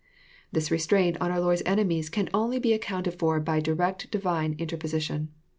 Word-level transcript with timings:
']This 0.51 0.71
restraint 0.71 1.15
on 1.21 1.29
our 1.29 1.39
Lord's 1.39 1.61
enemies 1.63 2.09
can 2.09 2.27
only 2.33 2.57
be 2.57 2.73
accounted 2.73 3.19
for 3.19 3.39
by 3.39 3.59
direct 3.59 4.09
Divine 4.09 4.55
interposi 4.57 4.99
tion. 4.99 5.29